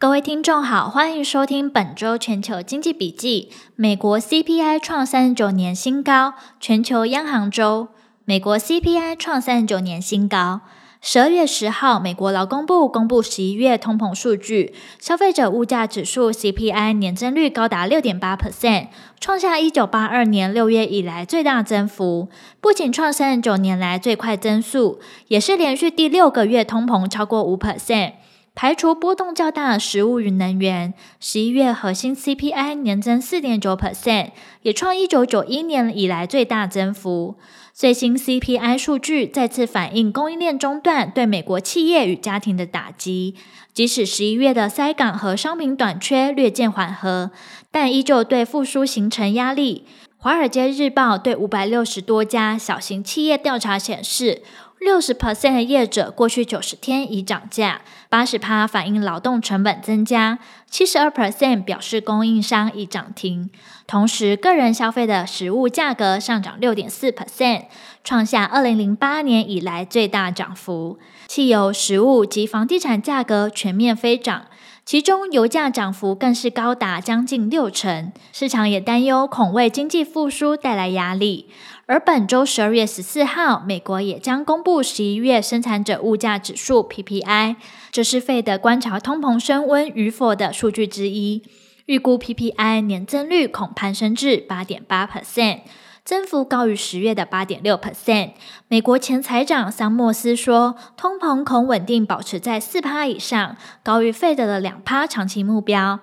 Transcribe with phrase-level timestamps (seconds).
[0.00, 3.50] 各位听众好，欢迎收听本周全球经济笔记。
[3.74, 7.88] 美国 CPI 创三十九年新高，全球央行周。
[8.24, 10.60] 美国 CPI 创三十九年新高。
[11.00, 22.28] 十二月十号，美国劳工部公布十一月通膨数据，消费者物价指数 CPI 年增率高达六点八 percent，创下一九八二年六月以来最大增幅，
[22.60, 28.12] 不仅创三十九年来最快增速，也是连续第六个月通膨超过五 percent。
[28.60, 34.30] 排除波动较大的食物与能源，十一月核心 CPI 年增四点九 percent，
[34.62, 37.36] 也创一九九一年以来最大增幅。
[37.72, 43.36] 最新 CPI 数据再次反映供应链中断对美国企业与家庭的打击。
[43.72, 47.30] 即使十一月的塞港和商品短缺略见缓和，
[47.70, 49.86] 但依旧对复苏形成压力。
[50.16, 54.42] 华尔街日报对五百六十多家小型企业调查显示，
[54.80, 60.38] 六十 percent 的业者过去九十天已涨价，八十趴反映劳动成本增加，
[60.70, 63.50] 七十二 percent 表示供应商已涨停。
[63.86, 67.64] 同时，个人消费的食物价格上涨六点四 percent，
[68.04, 70.98] 创下二零零八年以来最大涨幅。
[71.26, 74.46] 汽油、食物及房地产价格全面飞涨，
[74.84, 78.12] 其中油价涨幅更是高达将近六成。
[78.32, 81.50] 市场也担忧恐为经济复苏带来压力。
[81.88, 87.56] 而本周十二月十四号，美国也将公布十一月生产者物价指数 （PPI），
[87.90, 91.42] 这是费德观察通膨升温与否的数据之一。
[91.86, 95.60] 预估 PPI 年增率恐攀升至八点八 percent，
[96.04, 98.32] 增幅高于十月的八点六 percent。
[98.68, 106.00] 美国前财长桑莫斯说，通膨恐稳定保持在四趴以上，高于费德的两趴长期目标。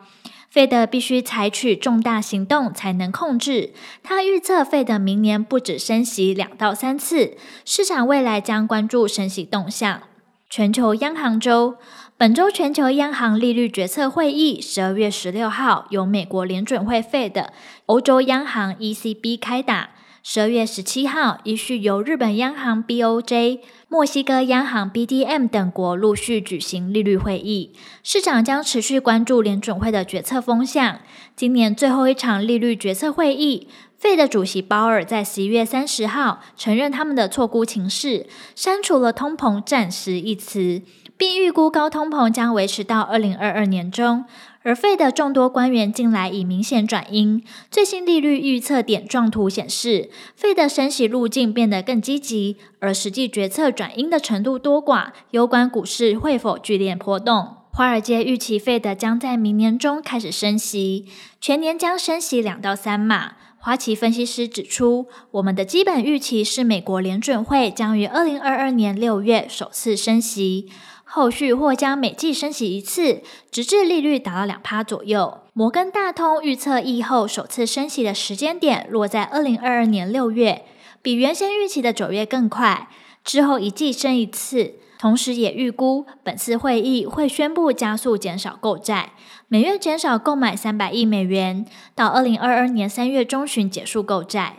[0.55, 3.73] 费德必须采取重大行动才能控制。
[4.01, 10.03] 他预测费德明年不止升息两到三次，市场未来将关注升息动向。
[10.49, 11.75] 全球央行周，
[12.15, 17.49] 本周全球央行利率决策会议十二月十六号由美国联准会费德、
[17.87, 19.89] 欧洲央行 ECB 开打。
[20.27, 27.73] 十二月十七号，依序由日本央行 BOJ、墨西哥央行 BDM 等国陆续举行利率会议。
[28.01, 30.97] 市场将持续关注联准会的决策风向。
[31.35, 33.67] 今年最后一场利率决策会议，
[33.99, 38.25] 费的主席鲍尔在十一月三十号承认他们的错估情势，
[38.55, 40.81] 删除了“通膨暂时”一词，
[41.15, 44.25] 并预估高通膨将维持到二零二二年中。
[44.65, 57.57] 而费的众多官员近来已明显转阴，最新利率预测点状图显示，费的升息路径变得更积极，而实际决策转阴的程度多寡，攸关股市会否剧烈波动。
[57.71, 61.05] 华尔街预期费德将在明年中开始升息，
[61.39, 63.33] 全年将升息两到三码。
[63.59, 70.69] 花旗分析师指出，我们的基本预期是美国联准会将于二零二二年六月首次升息。
[71.05, 75.39] 后续或将每季升息一次，直至利率达到两趴左右。
[75.53, 80.65] 摩根大通预测疫后首次升息的时间点落在二零二二年六月，
[81.01, 82.89] 比原先预期的九月更快。
[83.23, 89.13] 之后一季升一次，同时也预估本次会议会宣布加速减少购债，
[89.47, 94.57] 每月减少购买三百亿美元，到二零二二年三月中旬结束购债。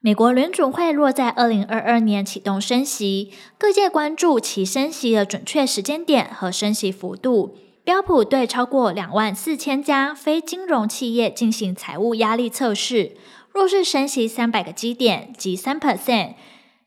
[0.00, 7.56] 美国联准会若在二零二二年启动升息，各界关注其升息的准确时间点和升息幅度。
[7.82, 13.16] 标普对超过两万四千家非金融企业进行财务压力测试，
[13.52, 16.34] 若是升息三百个基点及三 percent，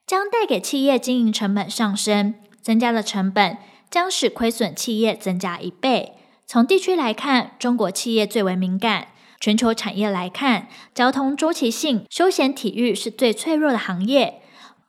[0.08, 3.58] 将带给企业经营成本上升，增加的成本
[3.90, 6.14] 将使亏损企业增加一倍。
[6.48, 9.08] 从地区来看，中国企业最为敏感。
[9.42, 14.36] 全球产业来看，交通周期性、休闲体育是最脆弱的行业。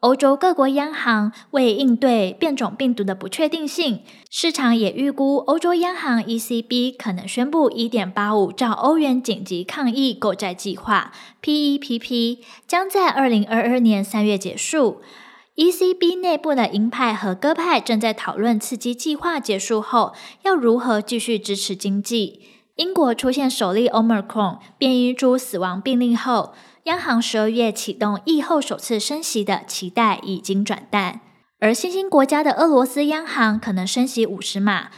[0.00, 15.00] 欧洲各国央行为应对变种病毒的不确定性，市场也预估欧洲央行 ECB 可能宣布1.85兆欧元紧急抗疫购债计划 （PEPP） 将在2022年3月结束。
[15.54, 20.12] ECB 内部的鹰派和鸽派正在讨论刺激计划结束后
[20.42, 22.40] 要如何继续支持经济。
[22.76, 26.54] 英国出现首例 Omicron 变异株死亡病例后，
[26.84, 31.20] 央行十二月启动疫后首次升息的期待已经转淡。
[31.60, 34.88] 而新兴国家的俄罗斯央行可能升息五十码，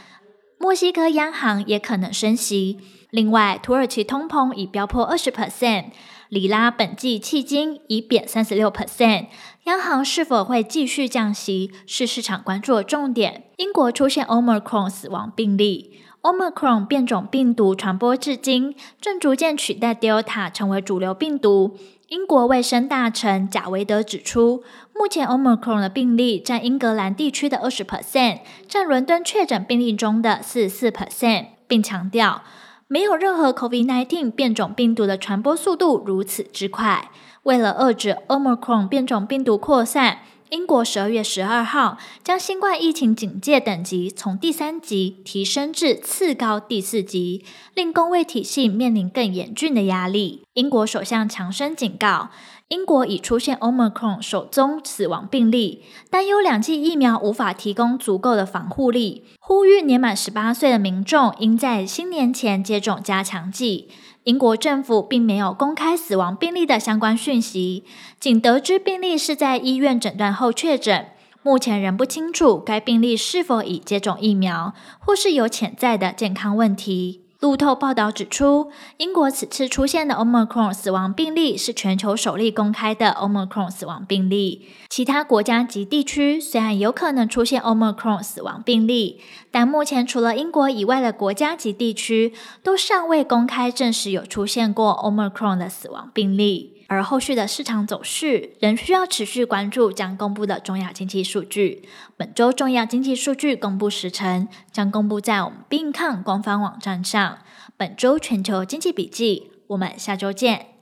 [0.57, 2.79] 墨西哥央行也可能升息。
[3.11, 5.87] 另外，土耳其通膨已飙破二十 percent，
[6.29, 9.27] 里拉本季迄今已贬三十六 percent。
[9.65, 13.43] 央行是否会继续降息，是市场关注的重点。
[13.57, 15.99] 英国出现 Omicron 死亡病例。
[16.25, 21.77] Omicron 变种病毒传播至今，正逐渐取代 Delta 成为主流病毒。
[22.07, 24.63] 英国卫生大臣贾维德指出，
[24.95, 31.45] 目前 Omicron 的病例占英格兰地区的二十 percent，占伦敦确诊病例中的四十四 percent。
[31.67, 32.43] 并强调
[32.87, 37.09] 没有任何 COVID-19 变种病毒的传播速度如此之快。
[37.43, 40.19] 为了遏制 Omicron 变种病毒扩散，
[40.51, 47.43] 英国十二月十二号将新冠疫情警戒等级从第三级提升至次高第四级，
[47.73, 50.43] 令公卫体系面临更严峻的压力。
[50.53, 52.29] 英国首相强生警告，
[52.67, 63.89] 英国已出现 Omicron 首宗死亡病例，担忧两剂疫苗无法提供足够的防护力，呼吁年满十八岁的民众应在新年前接种加强剂。
[64.25, 67.83] 英国政府并没有公开死亡病例的相关讯息，
[68.19, 71.09] 仅得知病例是在医院诊断后确诊。
[71.43, 77.24] 目前仍不清楚该病例是否已接种疫苗，或是有潜在的健康问题。
[77.41, 84.67] 路透报道指出，英国此次出现的 Omicron 死亡病例是全球首例公开的 Omicron 死亡病例。
[84.89, 89.19] 其他国家及地区虽然有可能出现 Omicron 死亡病例，
[89.51, 92.33] 但目前除了英国以外的国家及地区
[92.63, 96.74] 都尚未公开证实有出现过 Omicron 的死亡病例。
[96.87, 101.87] 而后续的市场走势仍需要持续关注将公布的重要经济数据。
[102.15, 107.39] 本周重要经济数据公布时程将公布在我们并看官方网站上。
[107.75, 110.74] 本周全球经济笔记，我们下周见。